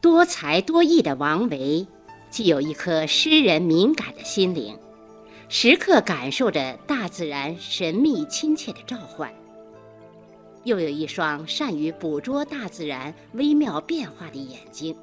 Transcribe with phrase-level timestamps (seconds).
[0.00, 1.86] 多才多艺的王维，
[2.30, 4.78] 既有一颗诗人敏感的心灵，
[5.50, 9.30] 时刻感受着大自然神秘亲切的召唤，
[10.64, 14.96] 又有一双善于捕捉大自然微妙变化的眼睛。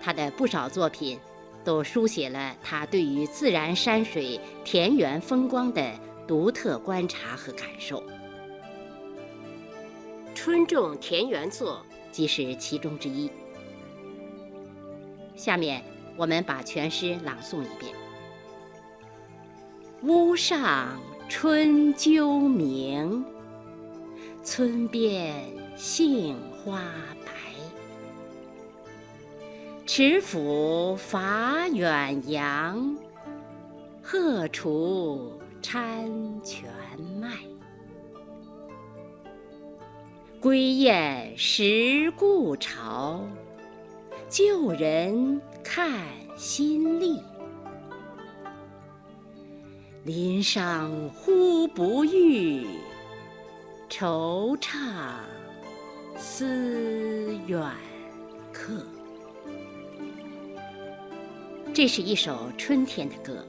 [0.00, 1.18] 他的不少作品，
[1.62, 5.92] 都书写了他对于自然山水、田园风光的
[6.26, 8.00] 独特观察和感受。
[10.34, 11.84] 《春种田园作》
[12.14, 13.28] 即是其中之一。
[15.34, 15.82] 下面
[16.16, 17.92] 我们把全诗朗诵一遍：
[20.02, 23.24] 屋上春究明，
[24.44, 25.34] 村边
[25.74, 26.80] 杏花
[27.26, 27.32] 白。
[29.84, 32.96] 持斧伐远扬，
[34.00, 36.70] 荷锄掺泉
[37.20, 37.53] 脉。
[40.44, 43.26] 归雁识故巢，
[44.28, 46.04] 旧人看
[46.36, 47.18] 新历。
[50.04, 52.66] 林上忽不遇，
[53.88, 55.14] 惆怅
[56.18, 57.58] 思远
[58.52, 58.84] 客。
[61.72, 63.42] 这是一首春天的歌。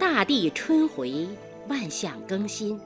[0.00, 1.28] 大地春回，
[1.68, 2.76] 万象更新。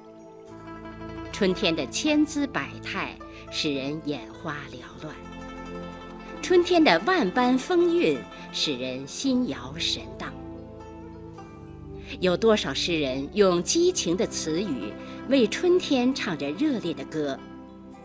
[1.39, 3.17] 春天的千姿百态
[3.49, 5.15] 使人眼花缭乱，
[6.43, 8.19] 春天的万般风韵
[8.51, 10.35] 使人心摇神荡。
[12.19, 14.93] 有多少诗人用激情的词语
[15.29, 17.39] 为春天唱着热烈的歌，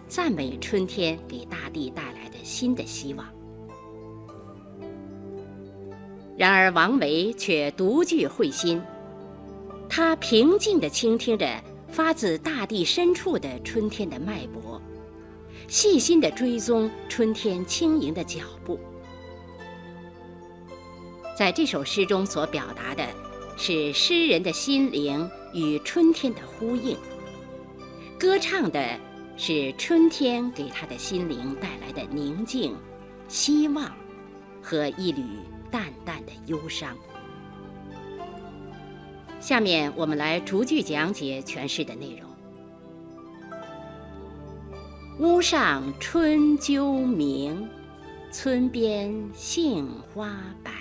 [0.08, 3.26] 赞美春天给大地带来的新的希望。
[6.38, 8.80] 然而，王维却独具慧心。
[9.90, 11.48] 他平静地倾听着
[11.94, 14.82] 发自大地深处的春天的脉搏，
[15.68, 18.80] 细心地追踪春天轻盈的脚步。
[21.38, 23.08] 在这首诗中所表达的，
[23.56, 26.98] 是诗人的心灵与春天的呼应，
[28.20, 29.00] 歌唱的
[29.38, 32.76] 是春天给他的心灵带来的宁静、
[33.28, 33.96] 希望
[34.62, 35.24] 和一缕。
[35.72, 36.96] 淡淡的忧伤。
[39.44, 42.30] 下面我们来逐句讲解全诗的内容。
[45.20, 47.68] 屋上春究明，
[48.32, 50.34] 村边杏花
[50.64, 50.72] 白。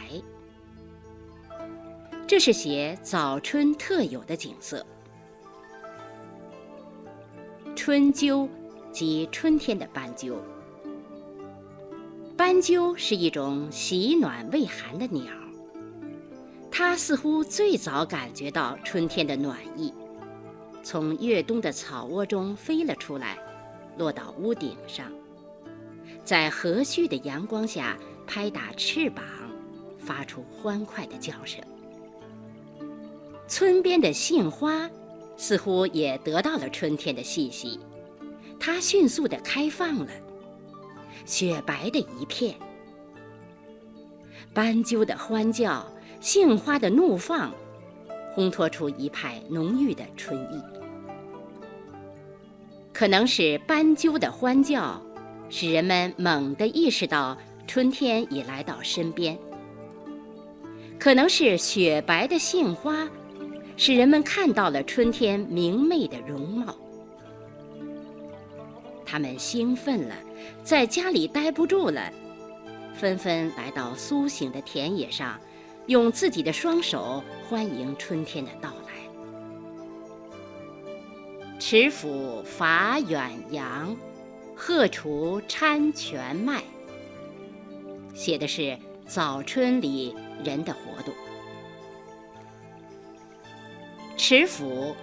[2.24, 4.86] 这是写早春特有的景色。
[7.74, 8.48] 春鸠，
[8.92, 10.40] 即春天的斑鸠。
[12.36, 15.24] 斑鸠是一种喜暖畏寒的鸟，
[16.74, 19.92] 它似乎最早感觉到春天的暖意，
[20.82, 23.38] 从越冬的草窝中飞了出来，
[23.98, 25.12] 落到屋顶上，
[26.24, 29.22] 在和煦的阳光下拍打翅膀，
[29.98, 31.62] 发出欢快的叫声。
[33.46, 34.88] 村边的杏花
[35.36, 37.78] 似乎也得到了春天的气息，
[38.58, 40.08] 它迅速地开放了。
[41.26, 42.56] 雪白的一片，
[44.54, 45.86] 斑鸠的欢叫，
[46.22, 47.52] 杏花的怒放，
[48.36, 50.62] 烘托出一派浓郁的春意。
[52.92, 55.02] 可能是斑鸠的欢叫，
[55.50, 59.36] 使人们猛地意识到春天已来到身边；
[60.96, 63.08] 可能是雪白的杏花，
[63.76, 66.76] 使人们看到了春天明媚的容貌。
[69.04, 70.14] 他们兴奋了，
[70.62, 72.12] 在家里待不住了，
[72.94, 75.36] 纷纷来到苏醒的田野上，
[75.86, 78.92] 用自己的双手欢迎春天的到来。
[81.58, 83.96] 持斧伐远洋，
[84.54, 86.62] 荷锄掺泉脉。
[88.14, 91.14] 写的是早春里人的活动。
[94.16, 94.94] 持斧，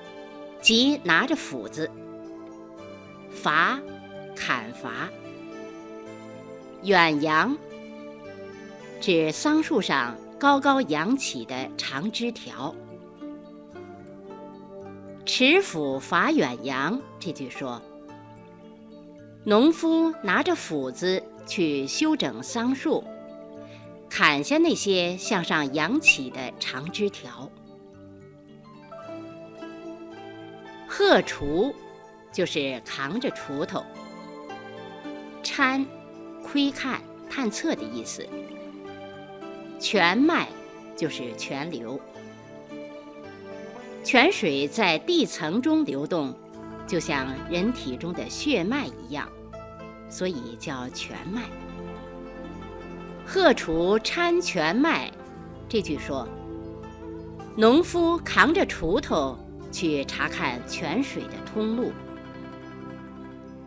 [0.61, 1.89] 即拿着斧子。
[3.31, 3.79] 伐。
[4.41, 5.09] 砍伐，
[6.81, 7.57] 远扬，
[9.01, 12.73] 指桑树上高高扬起的长枝条。
[15.25, 17.81] 持斧伐远扬这句说，
[19.43, 23.03] 农夫拿着斧子去修整桑树，
[24.09, 27.51] 砍下那些向上扬起的长枝条。
[30.87, 31.73] 荷锄，
[32.31, 33.83] 就是扛着锄头。
[35.43, 35.85] 参，
[36.41, 38.27] 窥看、探测的意思。
[39.79, 40.49] 泉脉
[40.97, 41.97] 就是泉流，
[44.03, 46.35] 泉水在地层中流动，
[46.85, 49.29] 就像人体中的血脉一样，
[50.09, 51.43] 所以叫泉脉。
[53.25, 55.09] 荷锄掺泉脉，
[55.69, 56.27] 这句说，
[57.55, 59.37] 农夫扛着锄头
[59.71, 61.93] 去查看泉水的通路，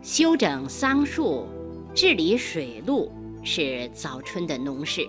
[0.03, 1.47] 修整桑树，
[1.95, 3.11] 治理水路，
[3.43, 5.07] 是早春的农事。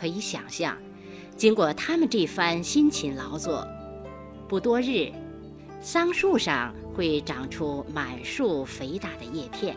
[0.00, 0.76] 可以想象，
[1.36, 3.66] 经过他们这番辛勤劳作，
[4.48, 5.12] 不多日，
[5.80, 9.76] 桑树上会长出满树肥大的叶片，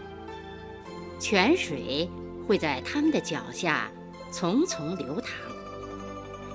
[1.19, 2.09] 泉水。
[2.45, 3.89] 会在他们的脚下
[4.29, 5.29] 丛丛流淌，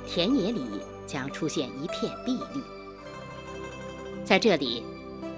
[0.06, 0.60] 田野里
[1.06, 2.62] 将出现一片碧绿。
[4.22, 4.82] 在这里，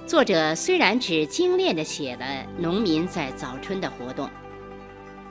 [0.09, 4.29] 作者虽然只精炼地写了农民在早春的活动，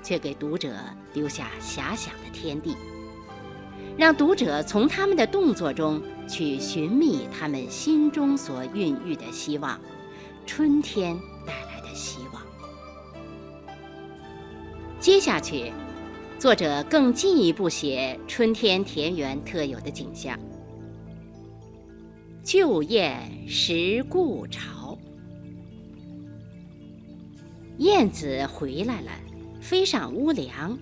[0.01, 0.73] 却给读者
[1.13, 2.75] 留下遐想的天地，
[3.97, 9.79] 让读者从他们的动作中去寻觅他们心中所孕育的希望——
[10.45, 12.41] 春天带来的希望。
[14.99, 15.71] 接下去，
[16.37, 20.37] 作者更进一步写春天田园特有的景象。
[22.43, 24.97] 旧燕识故巢，
[27.77, 29.11] 燕子回来了，
[29.61, 30.77] 飞上屋梁，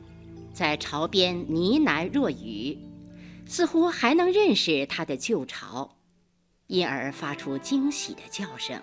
[0.54, 2.78] 在巢边呢喃若语，
[3.46, 5.98] 似乎还能认识它的旧巢，
[6.68, 8.82] 因而发出惊喜的叫声。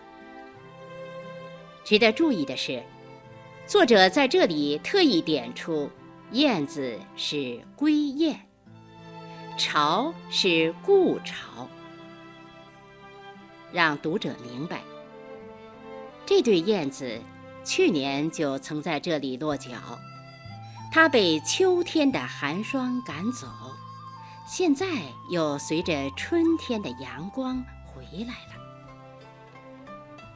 [1.84, 2.82] 值得注意的是。
[3.66, 5.88] 作者在这里特意点出，
[6.32, 8.38] 燕子是归燕，
[9.56, 11.66] 巢是故巢，
[13.72, 14.82] 让读者明白，
[16.26, 17.18] 这对燕子
[17.64, 19.70] 去年就曾在这里落脚，
[20.92, 23.46] 它被秋天的寒霜赶走，
[24.46, 24.86] 现在
[25.30, 28.54] 又随着春天的阳光回来了。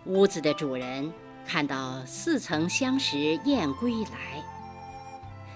[0.07, 1.13] 屋子的主人。
[1.51, 4.45] 看到似曾相识燕归来，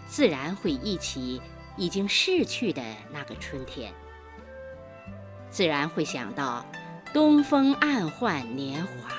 [0.06, 1.38] 自然会忆起
[1.76, 2.82] 已经逝去的
[3.12, 3.92] 那个春天，
[5.50, 6.64] 自然会想到
[7.12, 9.12] 东风暗换年华。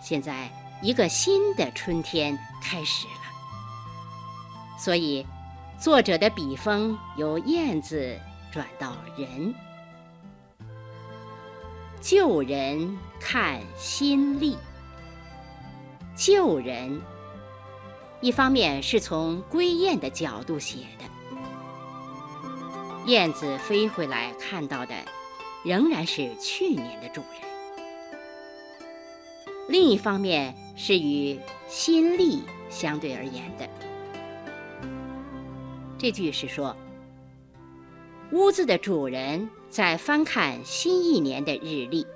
[0.00, 5.26] 现在一个新的春天开始了，所以
[5.80, 8.16] 作者的笔锋由燕子
[8.52, 9.52] 转到人，
[12.00, 14.56] 旧人看新历。
[16.16, 17.00] 旧人，
[18.20, 21.04] 一方面是从归雁的角度写的，
[23.06, 24.94] 燕子飞回来看到的
[25.64, 27.40] 仍然是去年的主人；
[29.68, 31.38] 另一方面是与
[31.68, 33.68] 新历相对而言的。
[35.98, 36.74] 这句是说，
[38.30, 42.06] 屋子的主人在翻看新一年的日历，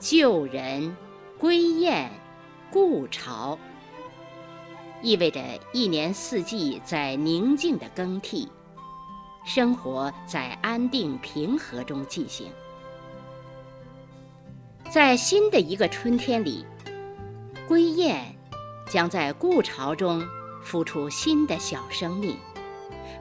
[0.00, 0.94] 旧人。
[1.38, 2.10] 归雁，
[2.70, 3.58] 故巢，
[5.00, 5.40] 意味着
[5.72, 8.46] 一年四季在宁静的更替，
[9.46, 12.52] 生活在安定平和中进行。
[14.92, 16.66] 在新的一个春天里，
[17.68, 18.24] 归雁
[18.88, 20.20] 将在故巢中
[20.64, 22.36] 孵出新的小生命，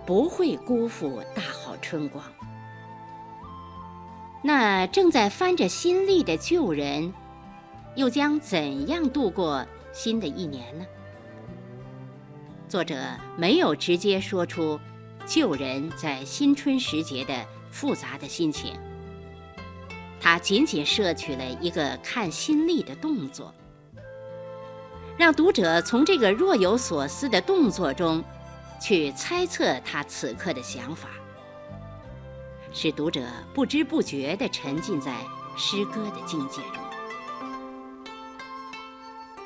[0.03, 2.23] 不会辜负大好春光。
[4.41, 7.13] 那正在翻着新历的旧人。
[7.95, 10.85] 又将怎样度过新的一年呢？
[12.69, 12.95] 作者
[13.35, 14.79] 没有直接说出
[15.25, 18.73] 旧人在新春时节的复杂的心情，
[20.19, 23.53] 他仅仅摄取了一个看心力的动作，
[25.17, 28.23] 让读者从这个若有所思的动作中
[28.81, 31.09] 去猜测他此刻的想法，
[32.73, 33.21] 使读者
[33.53, 35.15] 不知不觉地沉浸在
[35.57, 36.83] 诗歌的境界中。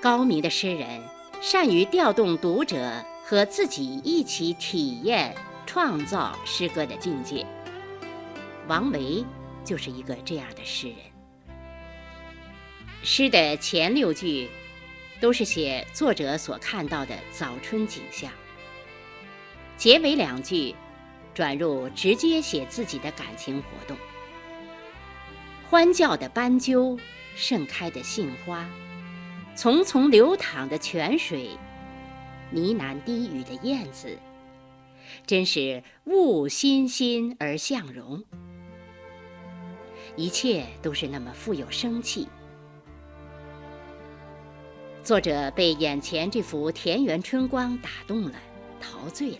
[0.02, 1.02] 高明的诗人
[1.40, 2.92] 善于调动读者
[3.26, 5.34] 和自己一起体验、
[5.66, 7.46] 创造诗歌的境界。
[8.68, 9.24] 王维
[9.64, 10.98] 就是一个这样的诗人。
[13.04, 14.50] 诗的前六句
[15.20, 18.32] 都是写作者所看到的早春景象，
[19.76, 20.74] 结尾两句
[21.34, 23.98] 转入直接写自己的感情活动。
[25.70, 26.98] 欢叫的斑鸠，
[27.36, 28.70] 盛开的杏花。
[29.56, 31.50] 淙淙流淌的泉水，
[32.50, 34.18] 呢喃低语的燕子，
[35.28, 38.24] 真是物欣欣而向荣。
[40.16, 42.28] 一切都是那么富有生气。
[45.04, 48.34] 作者被眼前这幅田园春光打动了，
[48.80, 49.40] 陶醉了。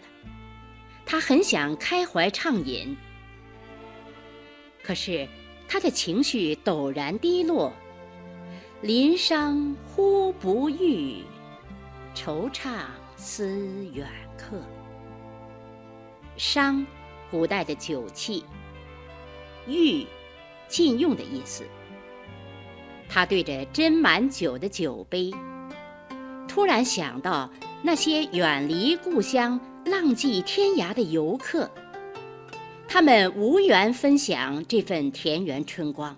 [1.06, 2.98] 他很想开怀畅饮，
[4.82, 5.28] 可是
[5.68, 7.72] 他的情绪陡然低落。
[8.82, 11.24] 林殇忽不遇，
[12.14, 12.84] 惆怅
[13.16, 13.48] 思
[13.94, 14.06] 远
[14.38, 14.62] 客。
[16.38, 16.86] 觞，
[17.32, 18.44] 古代的酒器，
[19.66, 20.06] 遇，
[20.74, 21.64] 禁用的意思。
[23.08, 25.32] 他对着斟满酒的酒杯，
[26.48, 27.48] 突然想到
[27.84, 31.70] 那些远离故乡、浪迹天涯的游客，
[32.88, 36.18] 他们无缘分享这份田园春光。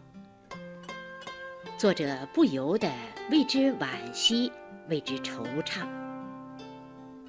[1.78, 2.90] 作者不由得
[3.30, 4.50] 为之惋惜，
[4.88, 5.86] 为之惆怅。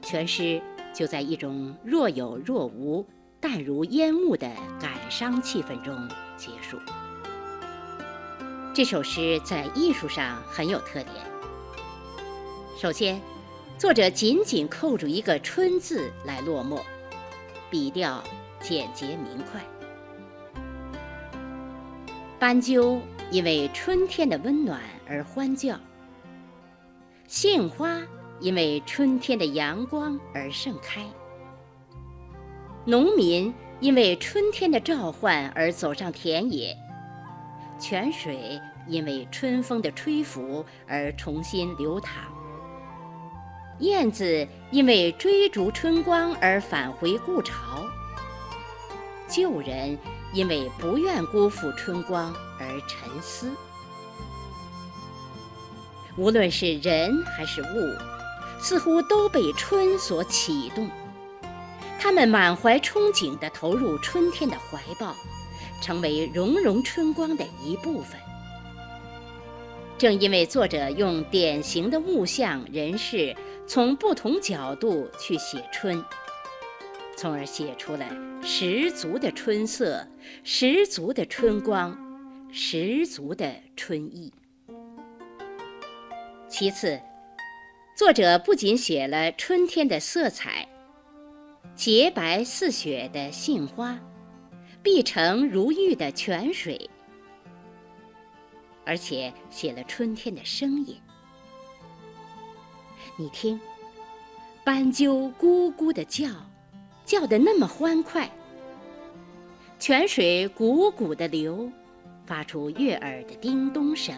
[0.00, 0.62] 全诗
[0.94, 3.04] 就在一种若有若无、
[3.40, 4.48] 淡如烟雾的
[4.80, 6.78] 感伤气氛中结束。
[8.76, 11.14] 这首诗在艺术上很有特点。
[12.76, 13.18] 首先，
[13.78, 16.84] 作者紧紧扣住一个“春”字来落墨，
[17.70, 18.22] 笔调
[18.60, 19.64] 简洁明快。
[22.38, 25.80] 斑鸠因为春天的温暖而欢叫，
[27.26, 28.02] 杏花
[28.40, 31.02] 因为春天的阳光而盛开，
[32.84, 36.76] 农民因为春天的召唤而走上田野。
[37.78, 42.24] 泉水因为春风的吹拂而重新流淌，
[43.80, 47.86] 燕子因为追逐春光而返回故巢，
[49.28, 49.98] 旧人
[50.32, 53.50] 因为不愿辜负春光而沉思。
[56.16, 57.94] 无论是人还是物，
[58.58, 60.88] 似乎都被春所启动，
[61.98, 65.14] 他们满怀憧憬地投入春天的怀抱。
[65.80, 68.18] 成为融融春光的一部分。
[69.98, 73.34] 正因为作者用典型的物象、人事，
[73.66, 76.04] 从不同角度去写春，
[77.16, 78.06] 从而写出了
[78.42, 80.06] 十足的春色、
[80.44, 81.96] 十足的春光、
[82.52, 84.32] 十足的春意。
[86.46, 87.00] 其次，
[87.96, 90.68] 作者不仅写了春天的色彩，
[91.74, 93.98] 洁白似雪的杏花。
[94.86, 96.88] 碧澄如玉的泉水，
[98.84, 100.96] 而且写了春天的声音。
[103.18, 103.58] 你听，
[104.62, 106.28] 斑鸠咕咕的叫，
[107.04, 108.30] 叫得那么欢快。
[109.80, 111.68] 泉水汩汩的流，
[112.24, 114.14] 发出悦耳的叮咚声。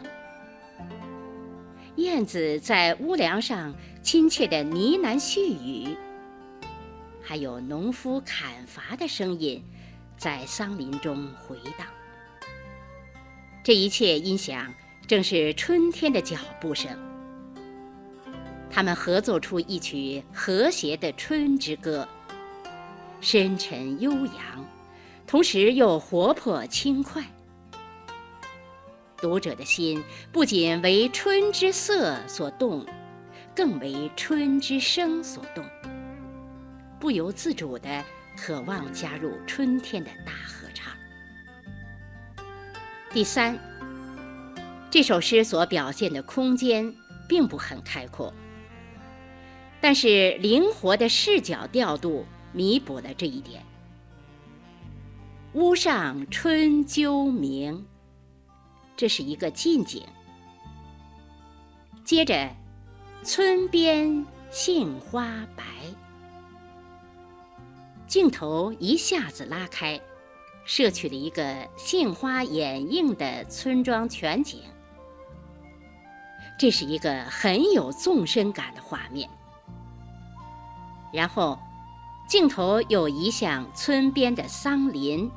[1.96, 5.96] 燕子在屋梁上亲切的呢喃絮语，
[7.22, 9.64] 还有农夫砍伐的声音。
[10.18, 11.86] 在桑林中回荡，
[13.62, 14.74] 这一切音响
[15.06, 16.90] 正是春天的脚步声。
[18.68, 22.06] 他们合奏出一曲和谐的春之歌，
[23.20, 24.66] 深沉悠扬，
[25.24, 27.22] 同时又活泼轻快。
[29.18, 32.84] 读者的心不仅为春之色所动，
[33.54, 35.64] 更为春之声所动，
[36.98, 38.04] 不由自主地。
[38.40, 40.92] 渴望加入春天的大合唱。
[43.12, 43.58] 第三，
[44.90, 46.94] 这首诗所表现的空间
[47.28, 48.32] 并不很开阔，
[49.80, 53.60] 但是灵活的视角调度弥补了这一点。
[55.54, 57.84] 屋上春鸠鸣，
[58.96, 60.04] 这是一个近景。
[62.04, 62.48] 接着，
[63.24, 65.64] 村边杏花白。
[68.08, 70.00] 镜头一下子拉开，
[70.64, 74.62] 摄取了一个杏花掩映的村庄全景。
[76.58, 79.28] 这是一个很有纵深感的画面。
[81.12, 81.58] 然后，
[82.26, 85.30] 镜头又移向村边的桑林、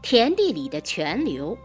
[0.00, 1.58] 田地里的泉流，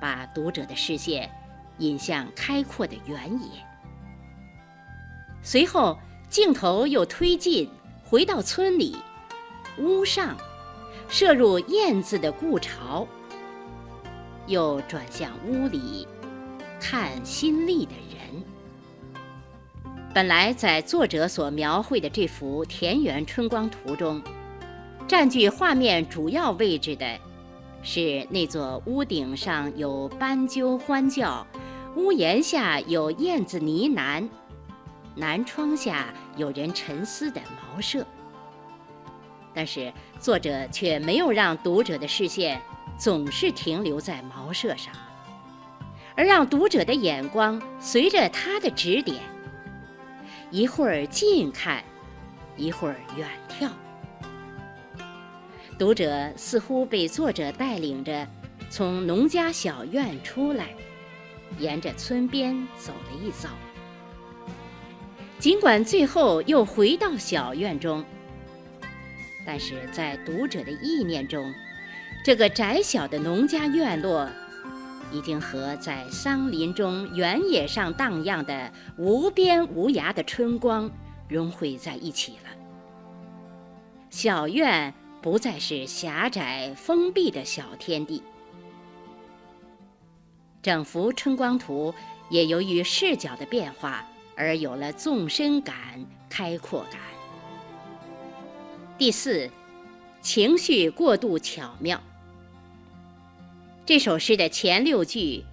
[0.00, 1.30] 把读者的视线
[1.78, 3.64] 引向开阔的原野。
[5.40, 5.96] 随后，
[6.28, 7.70] 镜头又推进。
[8.14, 8.94] 回到村里，
[9.76, 10.36] 屋上，
[11.08, 13.08] 射入燕子的故巢，
[14.46, 16.06] 又转向屋里，
[16.80, 18.44] 看新立的人。
[20.14, 24.22] 本来在作者所描绘的这幅田园春光图中，
[25.08, 27.18] 占据画面主要位置的，
[27.82, 31.44] 是那座屋顶上有斑鸠欢叫，
[31.96, 34.28] 屋檐下有燕子呢喃。
[35.14, 38.04] 南窗下有人沉思的茅舍，
[39.54, 42.60] 但是作者却没有让读者的视线
[42.98, 44.92] 总是停留在茅舍上，
[46.16, 49.22] 而让读者的眼光随着他的指点，
[50.50, 51.82] 一会儿近看，
[52.56, 53.68] 一会儿远眺。
[55.78, 58.26] 读者似乎被作者带领着
[58.70, 60.68] 从农家小院出来，
[61.58, 63.48] 沿着村边走了一遭。
[65.44, 68.02] 尽管最后又回到小院中，
[69.44, 71.52] 但是在读者的意念中，
[72.24, 74.26] 这个窄小的农家院落，
[75.12, 80.90] 已经和在桑林中原野上荡漾的无边无涯的春光
[81.28, 82.50] 融汇在一起了。
[84.08, 88.22] 小院不再是狭窄封闭的小天地，
[90.62, 91.94] 整幅春光图
[92.30, 94.08] 也由于视角的变化。
[94.36, 95.76] 而有了纵深感、
[96.28, 97.00] 开阔感。
[98.96, 99.50] 第四，
[100.20, 102.02] 情绪过渡巧妙。
[103.86, 105.44] 这首诗的前六句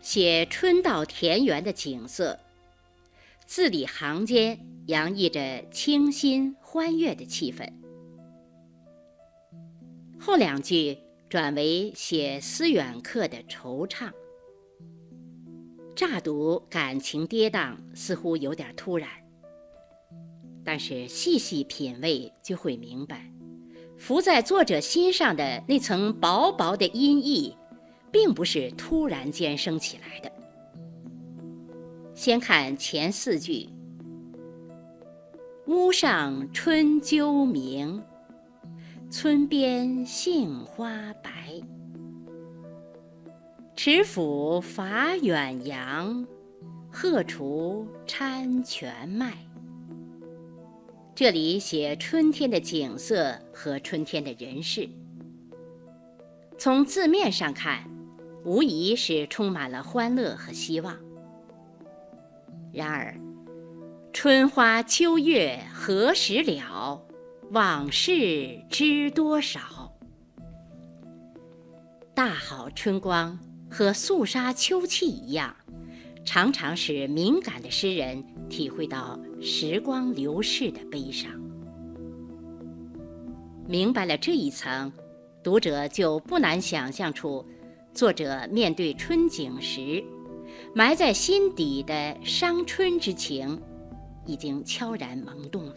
[0.00, 2.38] 写春到田园的景色，
[3.44, 7.68] 字里行间洋溢着清新欢悦的气氛。
[10.20, 10.96] 后两句
[11.28, 14.12] 转为写思远客的惆怅。
[15.94, 19.08] 乍读感情跌宕，似乎有点突然。
[20.64, 23.30] 但是细细品味，就会明白，
[23.98, 27.54] 浮在作者心上的那层薄薄的阴翳，
[28.10, 30.32] 并不是突然间升起来的。
[32.14, 33.68] 先看前四句
[35.66, 38.02] ：“屋上春鸠鸣，
[39.10, 41.60] 村边杏花白。”
[43.84, 46.24] 持斧伐远洋，
[46.88, 49.36] 荷锄掺泉脉。
[51.16, 54.88] 这里写春天的景色和春天的人事。
[56.56, 57.82] 从字面上看，
[58.44, 60.96] 无疑是充满了欢乐和希望。
[62.72, 63.18] 然而，
[64.12, 67.04] 春花秋月何时了？
[67.50, 69.92] 往事知多少？
[72.14, 73.36] 大好春光。
[73.72, 75.56] 和肃杀秋气一样，
[76.26, 81.32] 常常使敏感的诗人体会到时光流逝的悲伤。
[83.66, 84.92] 明白了这一层，
[85.42, 87.42] 读者就不难想象出，
[87.94, 90.04] 作者面对春景时，
[90.74, 93.58] 埋在心底的伤春之情，
[94.26, 95.76] 已经悄然萌动了。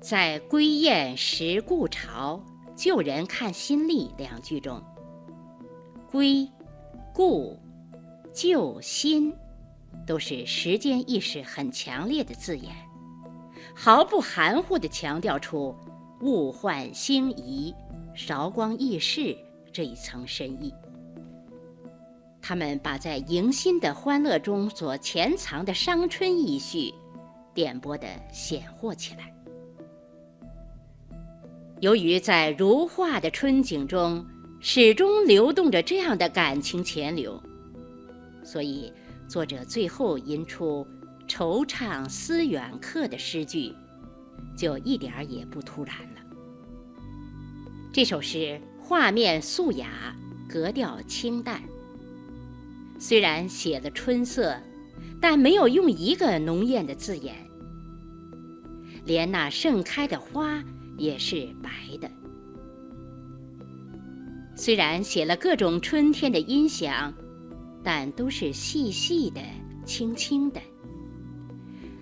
[0.00, 4.82] 在“归雁识故巢，旧人看新历”两句中。
[6.10, 6.48] 归、
[7.12, 7.54] 故、
[8.32, 9.30] 旧、新，
[10.06, 12.74] 都是时间意识很强烈的字眼，
[13.74, 15.76] 毫不含糊地强调出
[16.22, 17.74] 物换星移、
[18.14, 19.36] 韶光易逝
[19.70, 20.72] 这一层深意。
[22.40, 26.94] 他们把在迎新的欢乐中所潜藏的伤春意绪，
[27.52, 29.30] 点拨得显豁起来。
[31.80, 34.26] 由于在如画的春景中。
[34.60, 37.40] 始终流动着这样的感情潜流，
[38.42, 38.92] 所以
[39.28, 40.86] 作者最后吟出
[41.28, 43.72] “惆怅思远客”的诗句，
[44.56, 46.20] 就一点儿也不突然了。
[47.92, 50.14] 这首诗画面素雅，
[50.48, 51.62] 格调清淡。
[52.98, 54.60] 虽然写了春色，
[55.20, 57.48] 但没有用一个浓艳的字眼，
[59.04, 60.60] 连那盛开的花
[60.96, 62.10] 也是白的。
[64.58, 67.14] 虽然写了各种春天的音响，
[67.84, 69.40] 但都是细细的、
[69.86, 70.60] 轻轻的。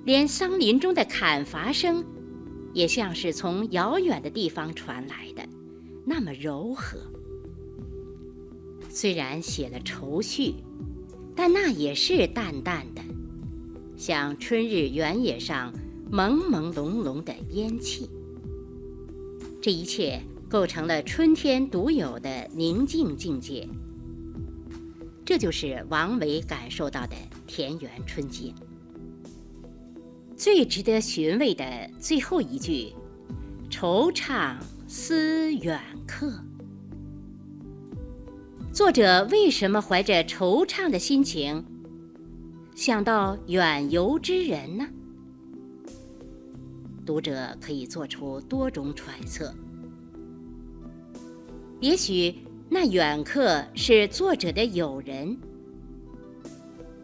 [0.07, 2.03] 连桑林中的砍伐声，
[2.73, 5.47] 也像是从遥远的地方传来的，
[6.07, 6.97] 那么柔和。
[8.88, 10.55] 虽然写了愁绪，
[11.35, 13.03] 但那也是淡淡的，
[13.99, 15.75] 像春日原野上
[16.11, 18.09] 朦朦胧胧的烟气。
[19.61, 20.23] 这一切。
[20.57, 23.69] 构成了春天独有的宁静境界，
[25.23, 27.14] 这就是王维感受到的
[27.47, 28.55] 田园春景。
[30.35, 32.90] 最值得寻味的最后一句
[33.71, 34.57] ：“惆怅
[34.88, 36.33] 思远客。”
[38.73, 41.62] 作者为什么怀着惆怅的心情
[42.75, 44.88] 想到远游之人呢？
[47.05, 49.55] 读者可以做出多种揣测。
[51.81, 52.35] 也许
[52.71, 55.37] 那远客是作者的友人。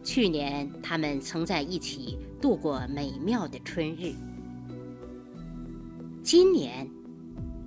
[0.02, 4.12] 去年他们曾在一起度过美妙的春日。
[6.22, 6.88] 今年，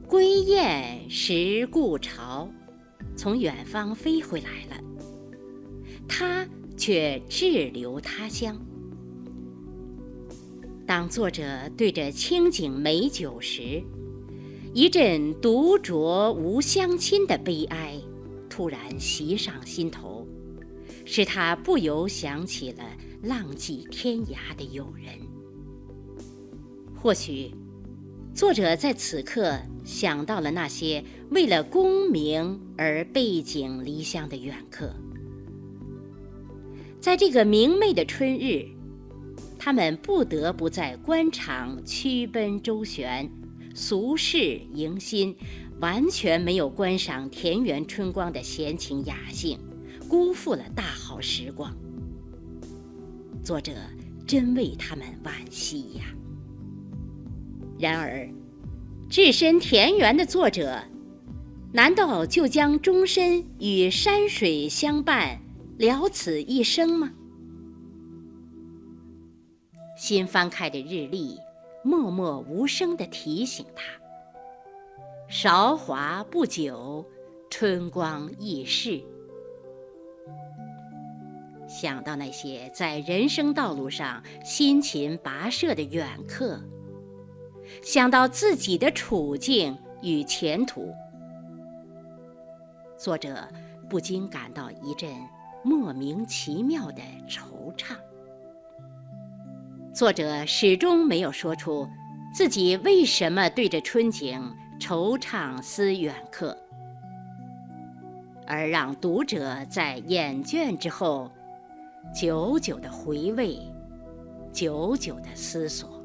[0.07, 2.49] 归雁识故巢，
[3.15, 4.83] 从远方飞回来了，
[6.07, 8.59] 他却滞留他乡。
[10.87, 11.43] 当作者
[11.77, 13.83] 对着清景美酒时，
[14.75, 17.97] 一阵独酌无相亲的悲哀，
[18.49, 20.27] 突然袭上心头，
[21.05, 22.83] 使他不由想起了
[23.23, 25.17] 浪迹天涯的友人。
[26.93, 27.55] 或许，
[28.33, 34.93] 作者在此刻想到了那些为了功名而背井离乡的远客。
[36.99, 38.65] 在这个明媚的春日，
[39.57, 43.31] 他们不得不在官场驱奔周旋，
[43.77, 45.35] 俗世迎新，
[45.81, 49.59] 完全没有观赏田园春光的闲情雅兴，
[50.07, 51.75] 辜负了大好时光。
[53.43, 53.73] 作者
[54.25, 56.05] 真为他们惋惜呀！
[57.77, 58.29] 然而，
[59.09, 60.81] 置身田园的作者，
[61.73, 65.41] 难道就将终身与山水相伴？
[65.77, 67.11] 了此一生吗？
[69.97, 71.35] 新翻开的日历，
[71.85, 73.83] 默默无声地提醒他：
[75.27, 77.05] 韶华不久，
[77.47, 78.99] 春光易逝。
[81.67, 86.59] 想到那些在人生道路上辛勤跋涉的远客，
[87.83, 90.91] 想到自己的处境与前途，
[92.97, 93.47] 作者
[93.87, 95.07] 不禁感到一阵。
[95.63, 97.95] 莫名其妙的惆怅。
[99.95, 101.87] 作者始终没有说出
[102.33, 106.57] 自己为什么对着春景惆怅思远客，
[108.45, 111.31] 而让读者在厌倦之后，
[112.13, 113.57] 久久的回味，
[114.51, 116.03] 久久的思索。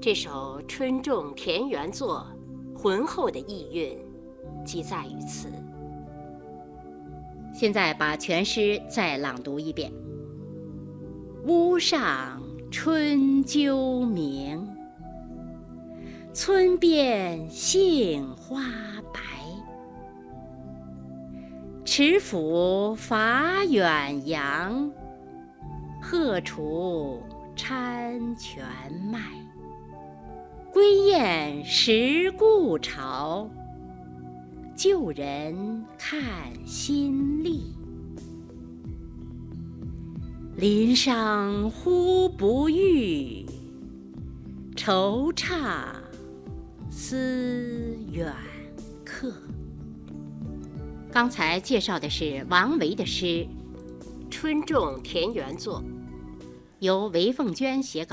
[0.00, 2.24] 这首春种田园作，
[2.72, 3.98] 浑厚的意蕴，
[4.64, 5.48] 即在于此。
[7.52, 9.92] 现在把全诗再朗读一遍。
[11.46, 14.66] 屋上春鸠鸣，
[16.32, 18.62] 村边杏花
[19.12, 19.20] 白。
[21.84, 24.90] 池府伐远扬，
[26.00, 27.20] 荷锄
[27.54, 28.64] 掺泉
[29.12, 29.20] 脉。
[30.72, 33.46] 归雁识故巢。
[34.74, 36.18] 旧人看
[36.66, 37.76] 新历，
[40.56, 43.44] 林上忽不遇，
[44.76, 45.86] 惆怅
[46.88, 48.32] 思远
[49.04, 49.32] 客。
[51.10, 53.24] 刚才介绍的是王维的诗
[54.30, 55.82] 《春种田园作》，
[56.78, 58.12] 由韦凤娟写稿。